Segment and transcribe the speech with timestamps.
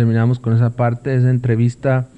[0.00, 2.08] Terminamos con esa parte, esa entrevista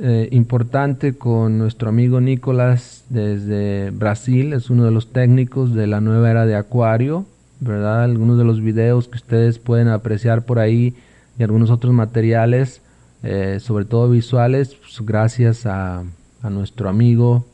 [0.00, 6.00] eh, importante con nuestro amigo Nicolás desde Brasil, es uno de los técnicos de la
[6.00, 7.26] nueva era de Acuario,
[7.60, 8.02] ¿verdad?
[8.02, 10.96] Algunos de los videos que ustedes pueden apreciar por ahí
[11.38, 12.82] y algunos otros materiales,
[13.22, 16.02] eh, sobre todo visuales, pues, gracias a,
[16.42, 17.46] a nuestro amigo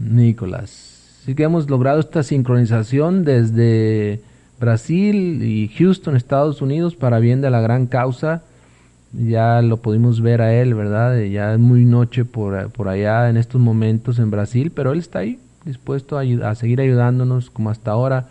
[0.00, 1.20] Nicolás.
[1.22, 4.20] Así que hemos logrado esta sincronización desde
[4.58, 8.42] Brasil y Houston, Estados Unidos, para bien de la gran causa
[9.12, 11.18] ya lo pudimos ver a él, ¿verdad?
[11.22, 15.20] Ya es muy noche por, por allá en estos momentos en Brasil, pero él está
[15.20, 18.28] ahí, dispuesto a, a seguir ayudándonos como hasta ahora.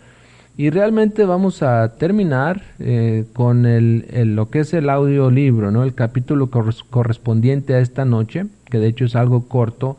[0.56, 5.84] Y realmente vamos a terminar eh, con el, lo que es el audiolibro, ¿no?
[5.84, 9.98] El capítulo correspondiente a esta noche, que de hecho es algo corto,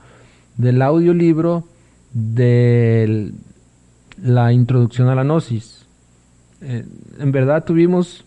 [0.58, 1.64] del audiolibro
[2.12, 3.32] de
[4.22, 5.86] la introducción a la gnosis.
[6.62, 6.84] Eh,
[7.20, 8.26] en verdad tuvimos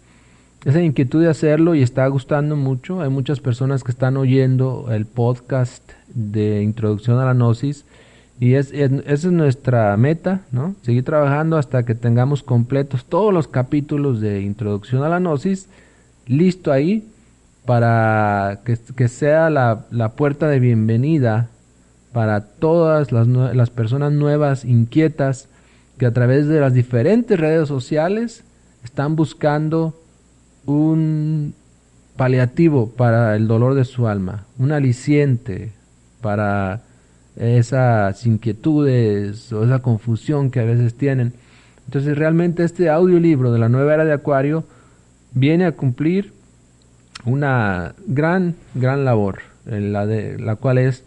[0.65, 3.01] esa inquietud de hacerlo y está gustando mucho.
[3.01, 5.83] Hay muchas personas que están oyendo el podcast
[6.15, 7.85] de Introducción a la Gnosis
[8.39, 10.75] y es, esa es nuestra meta, ¿no?
[10.83, 15.69] Seguir trabajando hasta que tengamos completos todos los capítulos de Introducción a la Gnosis,
[16.27, 17.09] listo ahí
[17.65, 21.49] para que, sea la, la, puerta de bienvenida
[22.13, 25.49] para todas las, las personas nuevas, inquietas,
[25.99, 28.43] que a través de las diferentes redes sociales
[28.83, 29.95] están buscando
[30.67, 31.55] un
[32.17, 35.73] paliativo para el dolor de su alma, un aliciente
[36.21, 36.83] para
[37.37, 41.33] esas inquietudes o esa confusión que a veces tienen.
[41.87, 44.65] Entonces realmente este audiolibro de la nueva era de Acuario
[45.33, 46.33] viene a cumplir
[47.25, 51.05] una gran, gran labor, en la, de, la cual es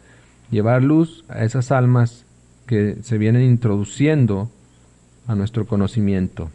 [0.49, 2.25] llevar luz a esas almas
[2.65, 4.49] que se vienen introduciendo
[5.27, 6.49] a nuestro conocimiento.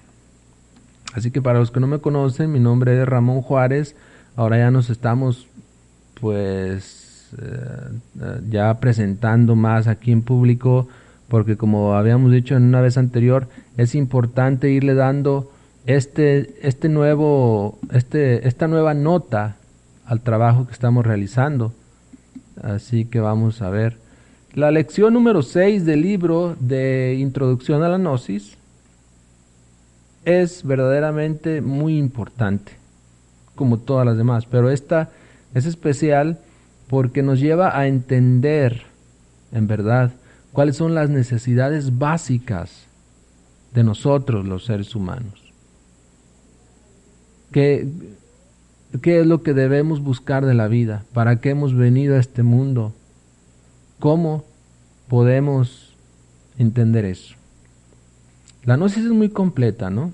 [1.14, 3.96] Así que para los que no me conocen, mi nombre es Ramón Juárez.
[4.36, 5.46] Ahora ya nos estamos
[6.20, 10.88] pues eh, ya presentando más aquí en público
[11.30, 15.50] porque como habíamos dicho en una vez anterior, es importante irle dando
[15.86, 19.56] este este nuevo este esta nueva nota
[20.04, 21.72] al trabajo que estamos realizando.
[22.60, 23.96] Así que vamos a ver
[24.54, 28.58] la lección número 6 del libro de Introducción a la Gnosis
[30.24, 32.72] es verdaderamente muy importante,
[33.54, 35.10] como todas las demás, pero esta
[35.54, 36.38] es especial
[36.88, 38.82] porque nos lleva a entender,
[39.52, 40.12] en verdad,
[40.52, 42.86] cuáles son las necesidades básicas
[43.72, 45.52] de nosotros los seres humanos.
[47.52, 47.88] ¿Qué,
[49.02, 51.04] ¿Qué es lo que debemos buscar de la vida?
[51.12, 52.92] ¿Para qué hemos venido a este mundo?
[53.98, 54.44] ¿Cómo
[55.08, 55.94] podemos
[56.58, 57.39] entender eso?
[58.70, 60.12] La gnosis es muy completa, ¿no?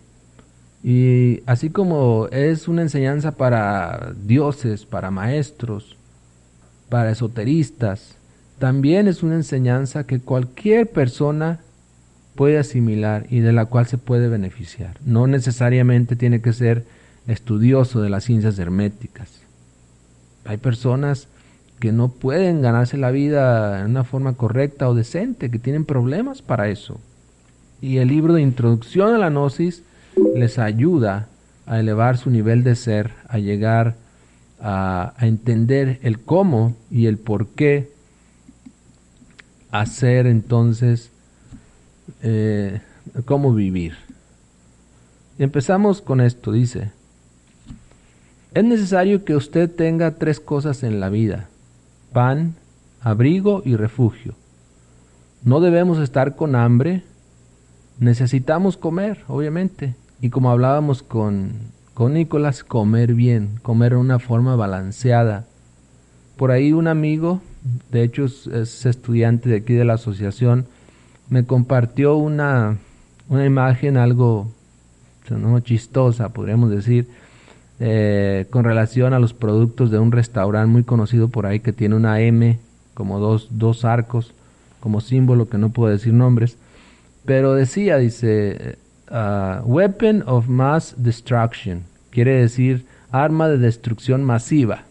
[0.83, 5.99] Y así como es una enseñanza para dioses, para maestros,
[6.89, 8.17] para esoteristas,
[8.59, 11.61] también es una enseñanza que cualquier persona
[12.35, 14.97] puede asimilar y de la cual se puede beneficiar.
[15.05, 16.87] No necesariamente tiene que ser
[17.27, 19.43] estudioso de las ciencias herméticas.
[20.47, 21.29] Hay personas
[21.79, 26.41] que no pueden ganarse la vida en una forma correcta o decente, que tienen problemas
[26.41, 26.99] para eso.
[27.81, 29.83] Y el libro de introducción a la gnosis
[30.35, 31.29] les ayuda
[31.67, 33.97] a elevar su nivel de ser, a llegar
[34.61, 37.91] a, entender el cómo y el por qué
[39.71, 41.11] hacer entonces
[42.23, 42.81] eh,
[43.25, 43.97] cómo vivir.
[45.39, 46.93] empezamos con esto, dice,
[48.55, 51.49] es necesario que usted tenga tres cosas en la vida,
[52.13, 52.55] pan,
[53.03, 54.35] abrigo y refugio.
[55.45, 57.03] No debemos estar con hambre,
[57.99, 61.53] necesitamos comer, obviamente, y como hablábamos con,
[61.95, 65.47] con Nicolás comer bien, comer de una forma balanceada.
[66.37, 67.41] Por ahí un amigo,
[67.91, 70.67] de hecho es, estudiante de aquí de la asociación,
[71.29, 72.79] me compartió una,
[73.29, 74.49] una imagen algo
[75.31, 75.59] ¿no?
[75.61, 77.09] chistosa, podríamos decir,
[77.81, 81.95] eh, con relación a los productos de un restaurante muy conocido por ahí que tiene
[81.95, 82.59] una M,
[82.95, 84.33] como dos, dos arcos,
[84.81, 86.57] como símbolo, que no puedo decir nombres.
[87.27, 88.79] Pero decía, dice,
[89.11, 94.85] uh, Weapon of Mass Destruction, quiere decir arma de destrucción masiva.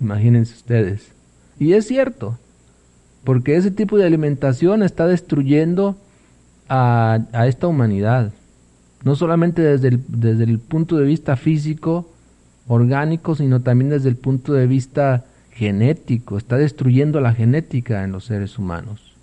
[0.00, 1.12] Imagínense ustedes.
[1.58, 2.38] Y es cierto,
[3.24, 5.96] porque ese tipo de alimentación está destruyendo
[6.68, 8.32] a, a esta humanidad.
[9.04, 12.10] No solamente desde el, desde el punto de vista físico,
[12.66, 16.38] orgánico, sino también desde el punto de vista genético.
[16.38, 19.14] Está destruyendo la genética en los seres humanos.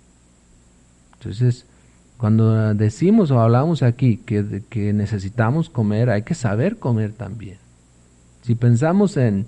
[1.14, 1.66] Entonces,
[2.18, 7.58] cuando decimos o hablamos aquí que, que necesitamos comer, hay que saber comer también.
[8.42, 9.46] Si pensamos en,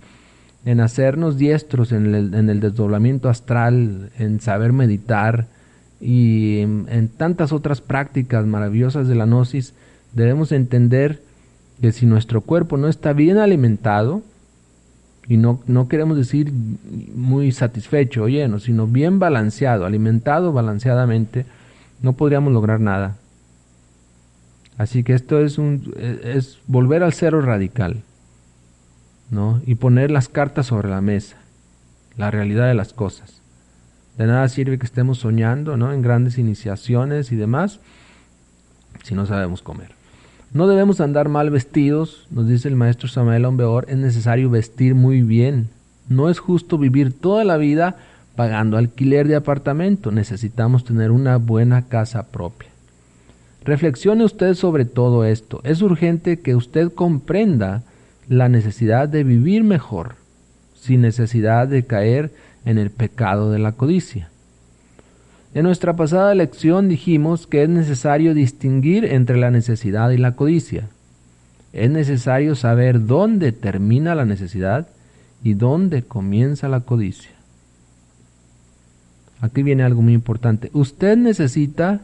[0.64, 5.46] en hacernos diestros en el, en el, desdoblamiento astral, en saber meditar
[6.00, 9.72] y en, tantas otras prácticas maravillosas de la gnosis,
[10.12, 11.22] debemos entender
[11.80, 14.22] que si nuestro cuerpo no está bien alimentado,
[15.26, 16.52] y no, no queremos decir
[17.14, 21.44] muy satisfecho o lleno, sino bien balanceado, alimentado balanceadamente,
[22.00, 23.16] no podríamos lograr nada.
[24.76, 28.02] Así que esto es, un, es volver al cero radical,
[29.30, 29.60] ¿no?
[29.66, 31.36] Y poner las cartas sobre la mesa,
[32.16, 33.42] la realidad de las cosas.
[34.16, 35.92] De nada sirve que estemos soñando, ¿no?
[35.92, 37.80] En grandes iniciaciones y demás,
[39.02, 39.98] si no sabemos comer.
[40.52, 45.22] No debemos andar mal vestidos, nos dice el maestro Samuel Ombeor, es necesario vestir muy
[45.22, 45.68] bien.
[46.08, 47.96] No es justo vivir toda la vida
[48.38, 52.68] pagando alquiler de apartamento, necesitamos tener una buena casa propia.
[53.64, 55.60] Reflexione usted sobre todo esto.
[55.64, 57.82] Es urgente que usted comprenda
[58.28, 60.14] la necesidad de vivir mejor,
[60.76, 62.30] sin necesidad de caer
[62.64, 64.28] en el pecado de la codicia.
[65.52, 70.90] En nuestra pasada lección dijimos que es necesario distinguir entre la necesidad y la codicia.
[71.72, 74.86] Es necesario saber dónde termina la necesidad
[75.42, 77.37] y dónde comienza la codicia.
[79.40, 80.70] Aquí viene algo muy importante.
[80.72, 82.00] Usted necesita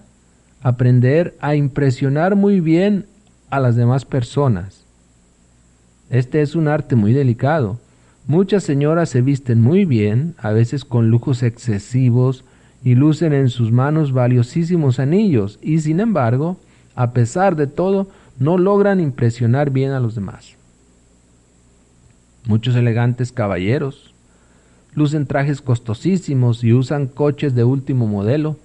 [0.62, 3.06] aprender a impresionar muy bien
[3.50, 4.84] a las demás personas.
[6.10, 7.78] Este es un arte muy delicado.
[8.26, 12.44] Muchas señoras se visten muy bien, a veces con lujos excesivos,
[12.82, 16.58] y lucen en sus manos valiosísimos anillos, y sin embargo,
[16.94, 18.08] a pesar de todo,
[18.38, 20.56] no logran impresionar bien a los demás.
[22.46, 24.13] Muchos elegantes caballeros,
[24.94, 28.56] lucen trajes costosísimos y usan coches de último modelo,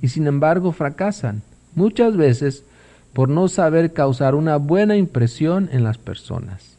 [0.00, 1.42] y sin embargo fracasan,
[1.74, 2.64] muchas veces
[3.12, 6.76] por no saber causar una buena impresión en las personas.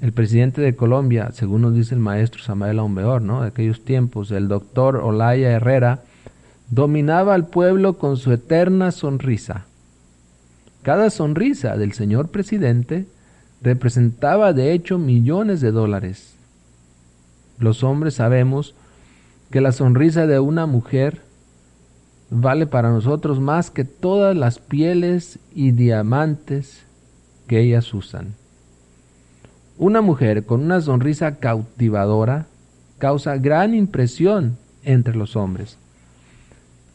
[0.00, 3.42] El presidente de Colombia, según nos dice el maestro Samuel Aumbeor, ¿no?
[3.42, 6.02] de aquellos tiempos, el doctor Olaya Herrera,
[6.70, 9.64] dominaba al pueblo con su eterna sonrisa.
[10.82, 13.06] Cada sonrisa del señor presidente
[13.62, 16.34] representaba de hecho millones de dólares.
[17.58, 18.74] Los hombres sabemos
[19.50, 21.22] que la sonrisa de una mujer
[22.30, 26.82] vale para nosotros más que todas las pieles y diamantes
[27.46, 28.34] que ellas usan.
[29.78, 32.46] Una mujer con una sonrisa cautivadora
[32.98, 35.78] causa gran impresión entre los hombres.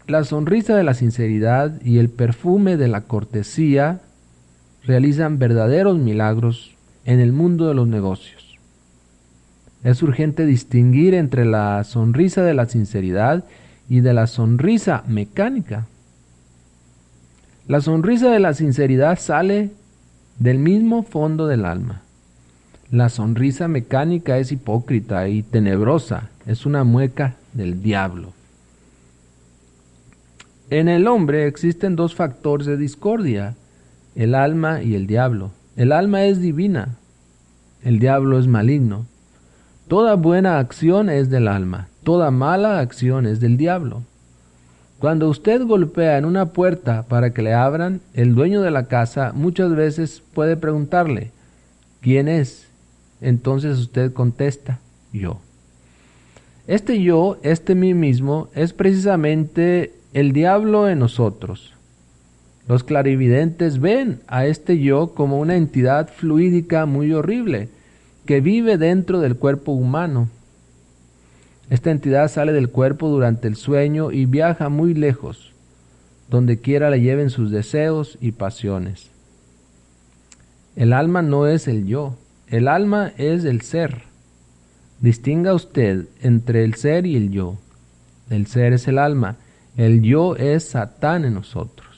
[0.07, 4.01] La sonrisa de la sinceridad y el perfume de la cortesía
[4.83, 8.57] realizan verdaderos milagros en el mundo de los negocios.
[9.83, 13.43] Es urgente distinguir entre la sonrisa de la sinceridad
[13.89, 15.87] y de la sonrisa mecánica.
[17.67, 19.71] La sonrisa de la sinceridad sale
[20.39, 22.01] del mismo fondo del alma.
[22.91, 28.33] La sonrisa mecánica es hipócrita y tenebrosa, es una mueca del diablo.
[30.69, 33.55] En el hombre existen dos factores de discordia,
[34.15, 35.51] el alma y el diablo.
[35.75, 36.97] El alma es divina,
[37.83, 39.05] el diablo es maligno.
[39.87, 44.03] Toda buena acción es del alma, toda mala acción es del diablo.
[44.99, 49.31] Cuando usted golpea en una puerta para que le abran, el dueño de la casa
[49.33, 51.31] muchas veces puede preguntarle,
[52.01, 52.67] ¿quién es?
[53.19, 54.79] Entonces usted contesta,
[55.11, 55.39] yo.
[56.67, 61.73] Este yo, este mí mismo, es precisamente el diablo en nosotros.
[62.67, 67.69] Los clarividentes ven a este yo como una entidad fluídica muy horrible,
[68.25, 70.29] que vive dentro del cuerpo humano.
[71.69, 75.53] Esta entidad sale del cuerpo durante el sueño y viaja muy lejos,
[76.29, 79.09] donde quiera le lleven sus deseos y pasiones.
[80.75, 82.15] El alma no es el yo,
[82.47, 84.03] el alma es el ser.
[84.99, 87.57] Distinga usted entre el ser y el yo.
[88.29, 89.37] El ser es el alma,
[89.75, 91.90] el yo es Satán en nosotros.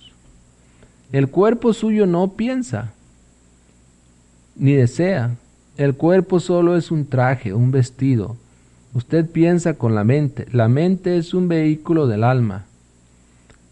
[1.14, 2.92] El cuerpo suyo no piensa,
[4.56, 5.36] ni desea.
[5.78, 8.36] El cuerpo solo es un traje, un vestido.
[8.96, 10.48] Usted piensa con la mente.
[10.52, 12.66] La mente es un vehículo del alma.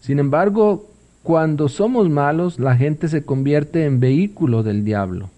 [0.00, 0.86] Sin embargo,
[1.24, 5.28] cuando somos malos, la gente se convierte en vehículo del diablo.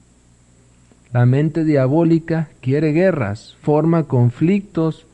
[1.10, 5.06] La mente diabólica quiere guerras, forma conflictos,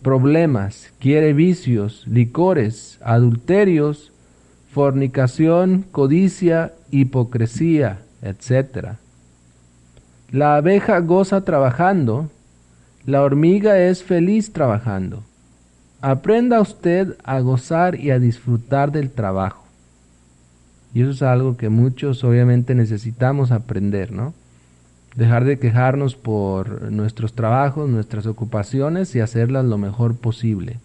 [0.00, 4.09] problemas, quiere vicios, licores, adulterios,
[4.72, 8.94] fornicación, codicia, hipocresía, etc.
[10.30, 12.30] La abeja goza trabajando,
[13.04, 15.22] la hormiga es feliz trabajando.
[16.00, 19.64] Aprenda usted a gozar y a disfrutar del trabajo.
[20.94, 24.34] Y eso es algo que muchos obviamente necesitamos aprender, ¿no?
[25.14, 30.78] Dejar de quejarnos por nuestros trabajos, nuestras ocupaciones y hacerlas lo mejor posible.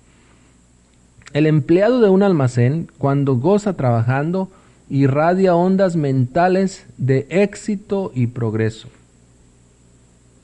[1.36, 4.50] El empleado de un almacén, cuando goza trabajando,
[4.90, 8.88] irradia ondas mentales de éxito y progreso.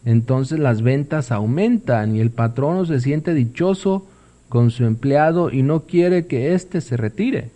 [0.03, 4.05] Entonces las ventas aumentan y el patrono se siente dichoso
[4.49, 7.51] con su empleado y no quiere que éste se retire.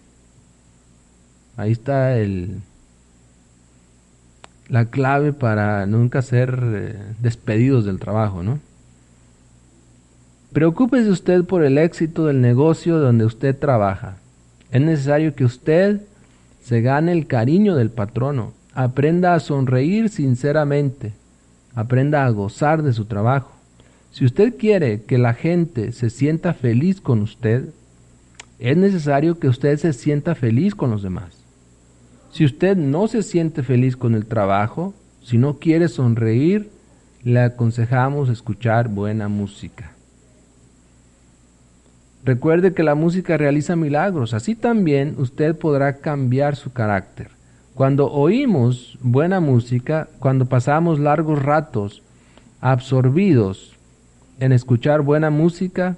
[1.57, 2.61] Ahí está el,
[4.69, 8.61] la clave para nunca ser eh, despedidos del trabajo, ¿no?
[10.55, 14.15] Preocúpese usted por el éxito del negocio donde usted trabaja.
[14.71, 15.99] Es necesario que usted
[16.63, 21.11] se gane el cariño del patrono, aprenda a sonreír sinceramente,
[21.73, 23.51] aprenda a gozar de su trabajo.
[24.11, 27.65] Si usted quiere que la gente se sienta feliz con usted,
[28.57, 31.33] es necesario que usted se sienta feliz con los demás.
[32.31, 36.69] Si usted no se siente feliz con el trabajo, si no quiere sonreír,
[37.23, 39.94] le aconsejamos escuchar buena música.
[42.25, 47.29] Recuerde que la música realiza milagros, así también usted podrá cambiar su carácter.
[47.75, 52.01] Cuando oímos buena música, cuando pasamos largos ratos
[52.61, 53.75] absorbidos
[54.39, 55.97] en escuchar buena música,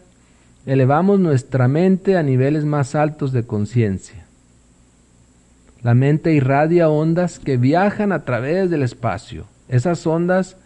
[0.65, 4.25] elevamos nuestra mente a niveles más altos de conciencia.
[5.81, 9.45] La mente irradia ondas que viajan a través del espacio.
[9.69, 10.57] Esas ondas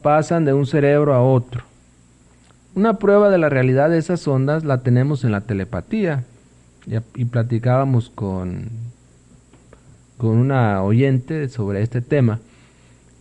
[0.00, 1.67] pasan de un cerebro a otro.
[2.78, 6.22] Una prueba de la realidad de esas ondas la tenemos en la telepatía.
[7.16, 8.68] Y, platicábamos con,
[10.16, 12.38] con una oyente sobre este tema.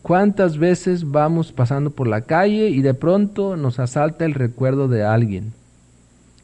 [0.03, 5.03] ¿Cuántas veces vamos pasando por la calle y de pronto nos asalta el recuerdo de
[5.03, 5.53] alguien?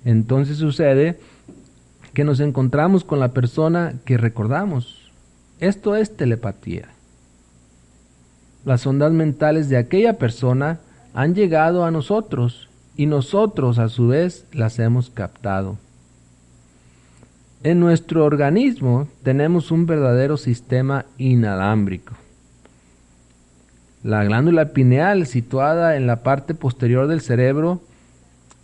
[0.06, 1.20] Entonces sucede
[2.16, 5.12] que nos encontramos con la persona que recordamos.
[5.60, 6.88] Esto es telepatía.
[8.66, 10.80] Las ondas mentales de aquella persona
[11.14, 15.78] han llegado a nosotros y nosotros a su vez las hemos captado.
[17.64, 22.14] En nuestro organismo tenemos un verdadero sistema inalámbrico.
[24.04, 27.82] La glándula pineal, situada en la parte posterior del cerebro,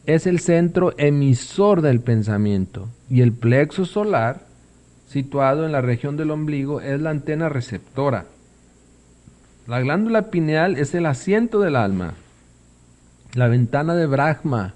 [0.05, 4.49] es el centro emisor del pensamiento y el plexo solar
[5.09, 8.25] situado en la región del ombligo, es la antena receptora.
[9.65, 12.13] La glándula pineal es el asiento del alma,
[13.33, 14.73] la ventana de Brahma.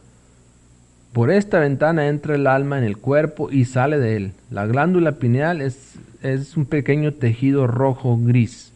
[1.12, 4.31] Por esta ventana entra el alma en el cuerpo y sale de él.
[4.50, 8.72] La glándula pineal es, es un pequeño tejido rojo gris.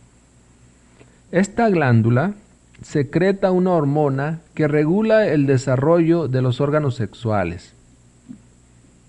[1.31, 2.34] Esta glándula
[2.81, 7.74] secreta una hormona que regula el desarrollo de los órganos sexuales.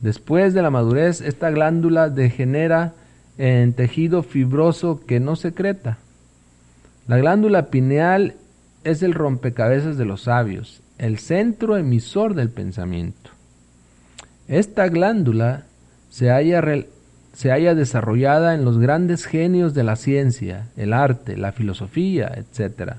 [0.01, 2.95] Después de la madurez, esta glándula degenera
[3.37, 5.99] en tejido fibroso que no secreta.
[7.07, 8.35] La glándula pineal
[8.85, 13.31] es el rompecabezas de los sabios, el centro emisor del pensamiento.
[14.49, 15.65] Esta glándula
[16.11, 16.63] se halla,
[17.33, 22.95] se desarrollada en los grandes genios de la ciencia, el arte, la filosofía, etc.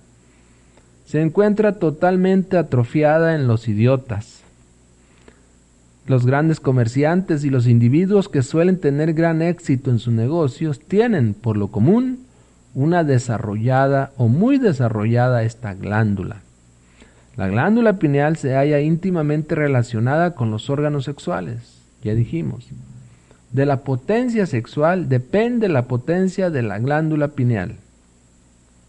[1.06, 4.42] Se encuentra totalmente atrofiada en los idiotas,
[6.06, 11.36] los grandes comerciantes y los individuos que suelen tener gran éxito en sus negocios tienen,
[11.36, 12.26] por lo común,
[12.74, 16.42] una desarrollada o muy desarrollada esta glándula.
[17.36, 22.68] La glándula pineal se halla íntimamente relacionada con los órganos sexuales, ya dijimos.
[23.52, 27.78] De la potencia sexual depende la potencia de la glándula pineal.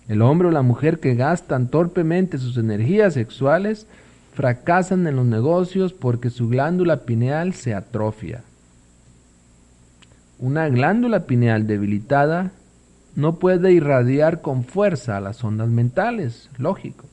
[0.08, 3.86] El hombre o la mujer que gastan torpemente sus energías sexuales
[4.34, 8.42] fracasan en los negocios porque su glándula pineal se atrofia.
[10.38, 12.50] Una glándula pineal debilitada
[13.14, 17.06] no puede irradiar con fuerza a las ondas mentales, lógico.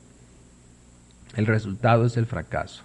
[1.36, 2.84] El resultado es el fracaso.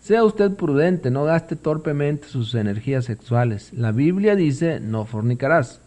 [0.00, 3.72] Sea usted prudente, no gaste torpemente sus energías sexuales.
[3.72, 5.80] La Biblia dice, no fornicarás.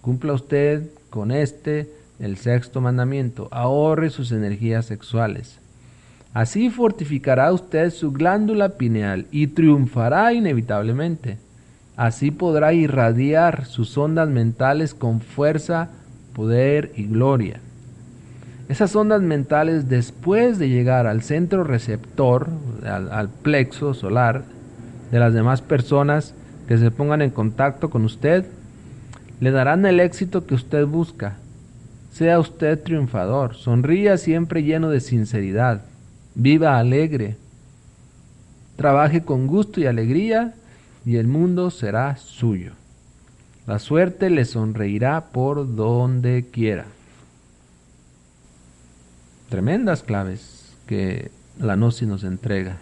[0.00, 5.58] Cumpla usted con este, el sexto mandamiento, ahorre sus energías sexuales.
[6.32, 11.38] Así fortificará usted su glándula pineal y triunfará inevitablemente.
[11.98, 15.88] Así podrá irradiar sus ondas mentales con fuerza,
[16.32, 17.58] poder y gloria.
[18.68, 22.50] Esas ondas mentales, después de llegar al centro receptor,
[22.84, 24.44] al, plexo solar
[25.10, 26.34] de las demás personas
[26.68, 28.44] que se pongan en contacto con usted,
[29.40, 31.38] le darán el éxito que usted busca.
[32.12, 35.82] Sea usted triunfador, sonría siempre lleno de sinceridad,
[36.36, 37.36] viva alegre,
[38.76, 40.54] trabaje con gusto y alegría
[41.08, 42.72] y el mundo será suyo.
[43.66, 46.84] La suerte le sonreirá por donde quiera.
[49.48, 52.76] Tremendas claves que la Gnosis nos entrega.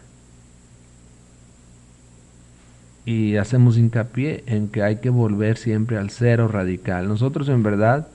[3.05, 7.07] Y hacemos hincapié en que hay que volver siempre al cero radical.
[7.07, 8.09] Nosotros en verdad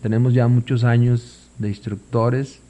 [0.00, 2.60] tenemos ya muchos años de instructores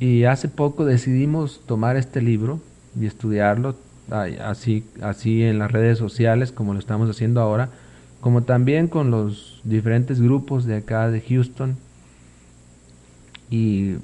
[0.00, 2.62] y hace poco decidimos tomar este libro
[2.98, 3.76] y estudiarlo
[4.10, 7.70] así, así en las redes sociales como lo estamos haciendo ahora,
[8.20, 11.76] como también con los diferentes grupos de acá de Houston.
[13.50, 13.96] Y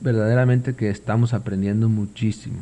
[0.00, 2.58] verdaderamente que estamos aprendiendo muchísimo.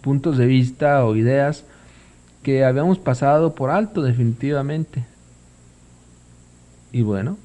[0.00, 1.64] Puntos de vista o ideas
[2.42, 5.04] que habíamos pasado por alto definitivamente.
[6.90, 7.38] Y bueno,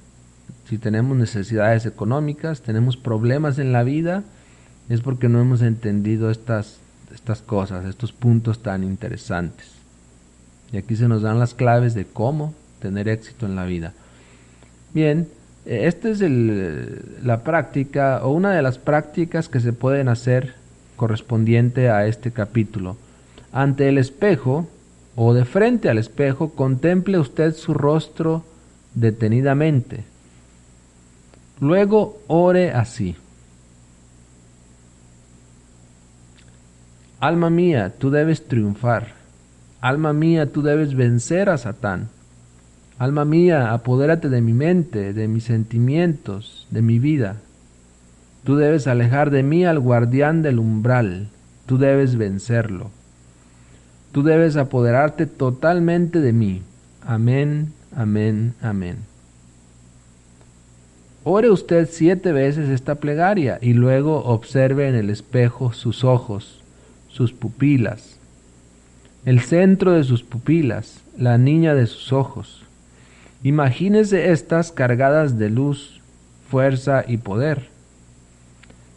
[0.68, 4.24] si tenemos necesidades económicas, tenemos problemas en la vida,
[4.90, 6.80] es porque no hemos entendido estas
[7.14, 9.72] estas cosas, estos puntos tan interesantes.
[10.72, 13.94] Y aquí se nos dan las claves de cómo tener éxito en la vida.
[14.94, 15.28] Bien,
[15.66, 20.56] eh, esta es la práctica o una de las prácticas que se pueden hacer
[20.96, 22.98] correspondiente a este capítulo.
[23.52, 24.68] Ante el espejo
[25.16, 28.44] o de frente al espejo, contemple usted su rostro
[28.94, 30.04] detenidamente.
[31.60, 33.16] Luego ore así.
[37.20, 39.16] Alma mía, tú debes triunfar.
[39.82, 42.10] Alma mía, tú debes vencer a Satán.
[43.00, 47.38] Alma mía, apodérate de mi mente, de mis sentimientos, de mi vida.
[48.44, 51.30] Tú debes alejar de mí al guardián del umbral.
[51.66, 52.92] Tú debes vencerlo.
[54.12, 56.62] Tú debes apoderarte totalmente de mí.
[57.04, 58.98] Amén, amén, amén.
[61.24, 66.57] Ore usted siete veces esta plegaria y luego observe en el espejo sus ojos
[67.18, 68.20] sus pupilas,
[69.26, 72.64] el centro de sus pupilas, la niña de sus ojos.
[73.42, 76.00] Imagínese estas cargadas de luz,
[76.48, 77.70] fuerza y poder.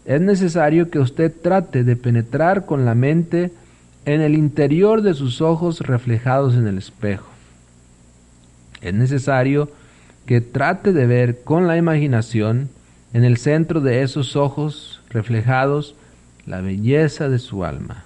[0.05, 3.53] Es necesario que usted trate de penetrar con la mente
[4.05, 7.31] en el interior de sus ojos reflejados en el espejo.
[8.83, 9.71] Es necesario
[10.27, 12.69] que trate de ver con la imaginación
[13.15, 15.95] en el centro de esos ojos reflejados
[16.45, 18.05] la belleza de su alma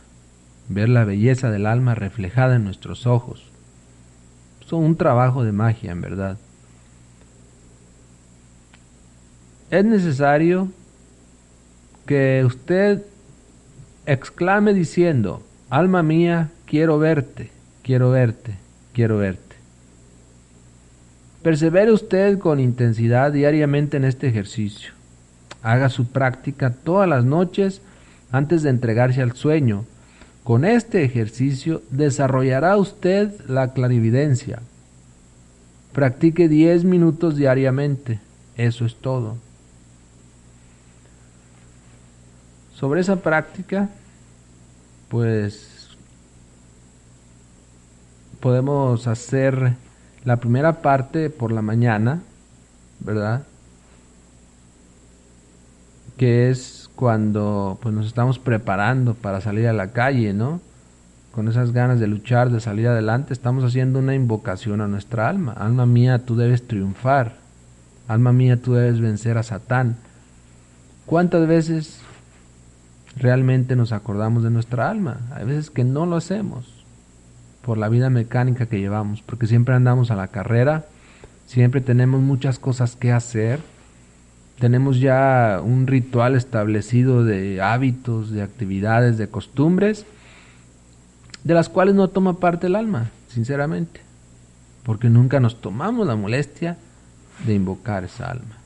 [0.68, 3.44] ver la belleza del alma reflejada en nuestros ojos.
[4.66, 6.38] Son un trabajo de magia, en verdad.
[9.70, 10.68] Es necesario
[12.06, 13.02] que usted
[14.06, 17.50] exclame diciendo, alma mía, quiero verte,
[17.82, 18.56] quiero verte,
[18.92, 19.56] quiero verte.
[21.42, 24.92] Persevere usted con intensidad diariamente en este ejercicio.
[25.62, 27.82] Haga su práctica todas las noches
[28.30, 29.84] antes de entregarse al sueño
[30.44, 34.60] con este ejercicio desarrollará usted la clarividencia.
[35.92, 38.20] Practique 10 minutos diariamente.
[38.56, 39.36] Eso es todo.
[42.74, 43.88] Sobre esa práctica,
[45.08, 45.88] pues
[48.40, 49.76] podemos hacer
[50.24, 52.20] la primera parte por la mañana,
[53.00, 53.46] ¿verdad?
[56.16, 60.60] Que es cuando pues nos estamos preparando para salir a la calle, ¿no?
[61.32, 65.52] Con esas ganas de luchar, de salir adelante, estamos haciendo una invocación a nuestra alma.
[65.52, 67.36] Alma mía, tú debes triunfar.
[68.06, 69.96] Alma mía, tú debes vencer a Satán.
[71.06, 72.00] ¿Cuántas veces
[73.16, 75.20] realmente nos acordamos de nuestra alma?
[75.34, 76.84] Hay veces que no lo hacemos
[77.62, 80.84] por la vida mecánica que llevamos, porque siempre andamos a la carrera,
[81.46, 83.60] siempre tenemos muchas cosas que hacer
[84.58, 90.06] tenemos ya un ritual establecido de hábitos, de actividades, de costumbres,
[91.42, 94.00] de las cuales no toma parte el alma, sinceramente,
[94.84, 96.78] porque nunca nos tomamos la molestia
[97.46, 98.58] de invocar esa alma.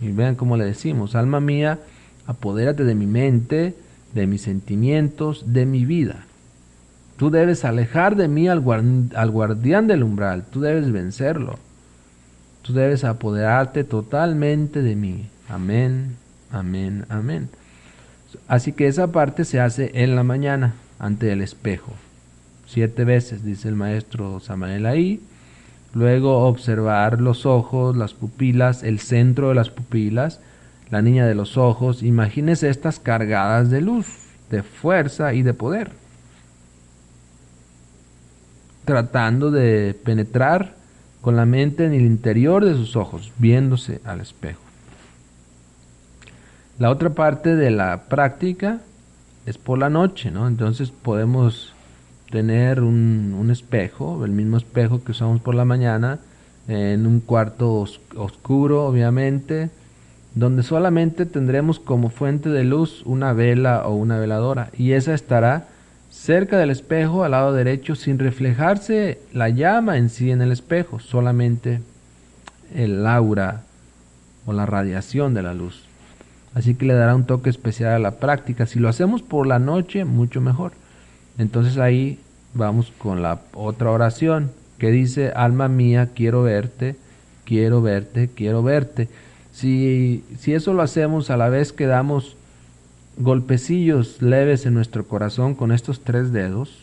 [0.00, 1.78] Y vean cómo le decimos, alma mía,
[2.26, 3.74] apodérate de mi mente,
[4.14, 6.26] de mis sentimientos, de mi vida.
[7.16, 8.64] Tú debes alejar de mí al,
[9.14, 11.58] al guardián del umbral, tú debes vencerlo.
[12.64, 15.28] Tú debes apoderarte totalmente de mí.
[15.50, 16.16] Amén,
[16.50, 17.50] amén, amén.
[18.48, 21.92] Así que esa parte se hace en la mañana, ante el espejo.
[22.66, 25.20] Siete veces, dice el maestro Samael ahí.
[25.92, 30.40] Luego observar los ojos, las pupilas, el centro de las pupilas,
[30.90, 32.02] la niña de los ojos.
[32.02, 34.06] Imagínese estas cargadas de luz,
[34.50, 35.92] de fuerza y de poder.
[38.86, 40.82] Tratando de penetrar
[41.24, 44.60] con la mente en el interior de sus ojos, viéndose al espejo.
[46.78, 48.82] La otra parte de la práctica
[49.46, 50.46] es por la noche, ¿no?
[50.46, 51.72] Entonces podemos
[52.30, 56.18] tener un, espejo, el mismo espejo que usamos por la mañana,
[56.68, 59.70] en un cuarto oscuro, obviamente,
[60.34, 65.68] donde solamente tendremos como fuente de luz una vela o una veladora, y esa estará
[66.14, 71.00] cerca del espejo al lado derecho sin reflejarse la llama en sí en el espejo,
[71.00, 71.80] solamente
[72.74, 73.62] el aura
[74.46, 75.84] o la radiación de la luz.
[76.54, 78.64] Así que le dará un toque especial a la práctica.
[78.66, 80.72] Si lo hacemos por la noche, mucho mejor.
[81.36, 82.20] Entonces ahí
[82.54, 86.94] vamos con la otra oración que dice, alma mía, quiero verte,
[87.44, 89.08] quiero verte, quiero verte.
[89.52, 92.36] Si, si eso lo hacemos a la vez que damos
[93.16, 96.78] golpecillos leves en nuestro corazón con estos tres dedos,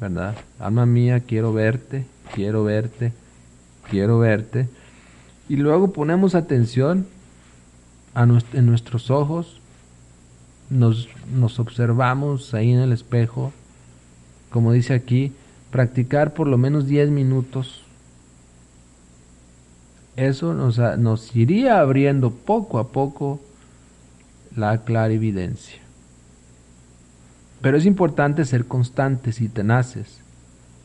[0.00, 0.36] ¿verdad?
[0.58, 3.12] Alma mía, quiero verte, quiero verte,
[3.90, 4.68] quiero verte.
[5.48, 7.06] Y luego ponemos atención
[8.14, 9.60] en nuestros ojos,
[10.70, 11.08] nos,
[11.58, 13.52] observamos ahí en el espejo,
[14.50, 15.32] como dice aquí,
[15.70, 17.82] practicar por lo menos 10 minutos.
[20.16, 23.40] Eso nos iría abriendo poco a poco
[24.56, 25.80] la clarividencia.
[27.60, 30.20] Pero es importante ser constantes y tenaces,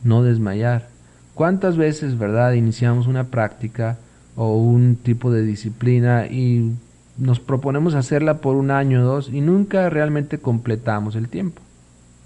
[0.04, 0.88] no desmayar.
[1.34, 3.98] ¿Cuántas veces, verdad, iniciamos una práctica
[4.36, 6.74] o un tipo de disciplina y
[7.18, 11.62] nos proponemos hacerla por un año o dos y nunca realmente completamos el tiempo.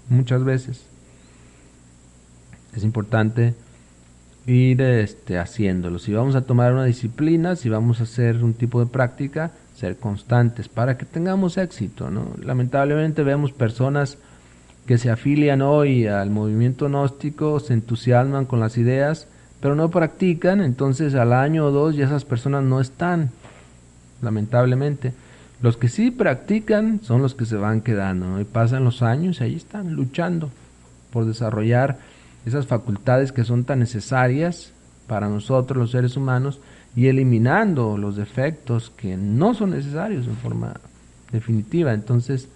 [0.09, 0.83] Muchas veces.
[2.75, 3.53] Es importante
[4.45, 5.99] ir este, haciéndolo.
[5.99, 9.97] Si vamos a tomar una disciplina, si vamos a hacer un tipo de práctica, ser
[9.97, 12.09] constantes para que tengamos éxito.
[12.09, 12.33] ¿no?
[12.43, 14.17] Lamentablemente vemos personas
[14.85, 19.27] que se afilian hoy al movimiento gnóstico, se entusiasman con las ideas,
[19.59, 23.29] pero no practican, entonces al año o dos ya esas personas no están
[24.21, 25.13] lamentablemente.
[25.61, 29.43] Los que sí practican son los que se van quedando, y pasan los años y
[29.43, 30.49] ahí están luchando
[31.11, 31.99] por desarrollar
[32.45, 34.71] esas facultades que son tan necesarias
[35.05, 36.59] para nosotros los seres humanos
[36.95, 40.73] y eliminando los defectos que no son necesarios en forma
[41.31, 41.93] definitiva.
[41.93, 42.49] Entonces,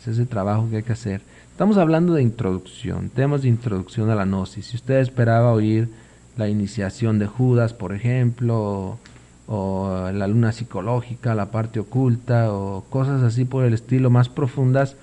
[0.00, 1.20] es ese trabajo que hay que hacer.
[1.50, 4.66] Estamos hablando de introducción, temas de introducción a la gnosis.
[4.66, 5.88] Si usted esperaba oír
[6.36, 8.98] la iniciación de Judas, por ejemplo,
[9.46, 14.96] o la luna psicológica, la parte oculta o cosas así por el estilo más profundas,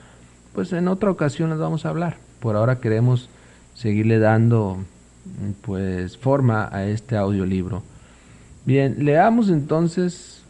[0.54, 2.18] pues en otra ocasión les vamos a hablar.
[2.40, 3.30] Por ahora queremos
[3.76, 4.80] seguirle dando
[5.62, 7.84] pues forma a este audiolibro.
[8.70, 10.44] Bien, leamos entonces,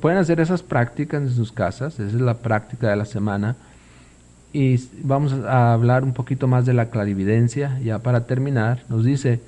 [0.00, 3.54] pueden hacer esas prácticas en sus casas, esa es la práctica de la semana.
[4.52, 8.82] Y vamos a hablar un poquito más de la clarividencia, ya para terminar.
[8.88, 9.38] Nos dice,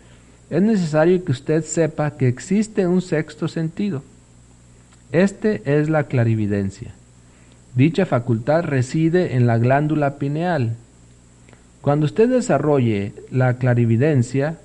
[0.50, 4.04] es necesario que usted sepa que existe un sexto sentido.
[5.10, 6.92] Este es la clarividencia.
[7.74, 10.76] Dicha facultad reside en la glándula pineal.
[11.80, 14.58] Cuando usted desarrolle la clarividencia,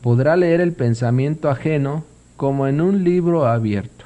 [0.00, 2.10] podrá leer el pensamiento ajeno
[2.42, 4.04] como en un libro abierto.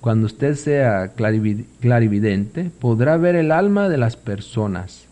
[0.00, 5.06] Cuando usted sea clarividente, podrá ver el alma de las personas.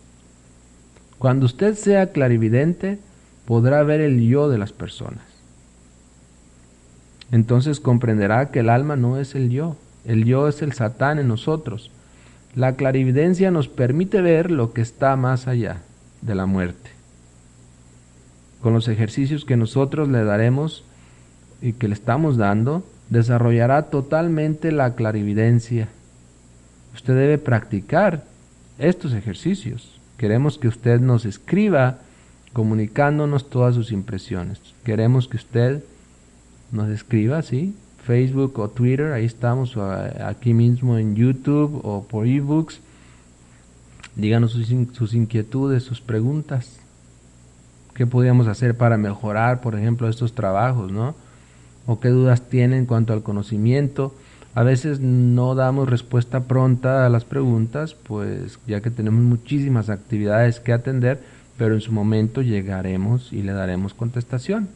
[1.18, 3.00] Cuando usted sea clarividente,
[3.44, 5.24] podrá ver el yo de las personas.
[7.32, 11.26] Entonces comprenderá que el alma no es el yo, el yo es el satán en
[11.26, 11.90] nosotros.
[12.54, 15.82] La clarividencia nos permite ver lo que está más allá
[16.20, 16.90] de la muerte.
[18.60, 20.84] Con los ejercicios que nosotros le daremos
[21.70, 25.88] que le estamos dando, desarrollará totalmente la clarividencia.
[26.94, 28.24] Usted debe practicar
[28.78, 30.00] estos ejercicios.
[30.16, 31.98] Queremos que usted nos escriba
[32.52, 34.60] comunicándonos todas sus impresiones.
[34.84, 35.84] Queremos que usted
[36.70, 37.74] nos escriba, ¿sí?
[38.04, 42.80] Facebook o Twitter, ahí estamos, aquí mismo en YouTube o por ebooks.
[44.16, 46.78] Díganos sus, sus inquietudes, sus preguntas.
[47.94, 51.14] ¿Qué podríamos hacer para mejorar, por ejemplo, estos trabajos, no?
[51.86, 54.14] O qué dudas tiene en cuanto al conocimiento.
[54.54, 60.60] A veces no damos respuesta pronta a las preguntas, pues ya que tenemos muchísimas actividades
[60.60, 61.20] que atender,
[61.56, 64.68] pero en su momento llegaremos y le daremos contestación.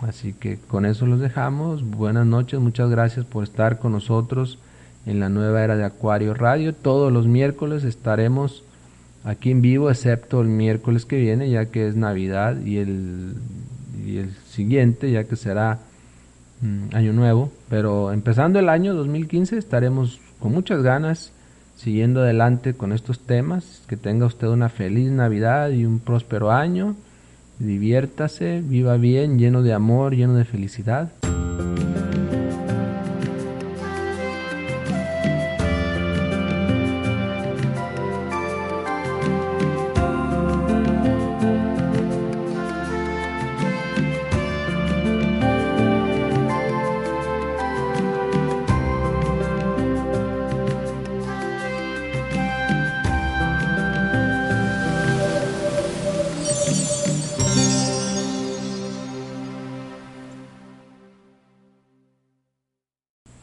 [0.00, 1.82] Así que con eso los dejamos.
[1.82, 4.58] Buenas noches, muchas gracias por estar con nosotros
[5.06, 6.74] en la nueva era de Acuario Radio.
[6.74, 8.64] Todos los miércoles estaremos
[9.24, 13.34] aquí en vivo, excepto el miércoles que viene, ya que es Navidad, y el,
[14.06, 15.78] y el siguiente, ya que será
[16.60, 17.52] mm, Año Nuevo.
[17.68, 21.32] Pero empezando el año 2015 estaremos con muchas ganas
[21.76, 23.82] siguiendo adelante con estos temas.
[23.86, 26.96] Que tenga usted una feliz Navidad y un próspero año.
[27.58, 31.12] Diviértase, viva bien, lleno de amor, lleno de felicidad.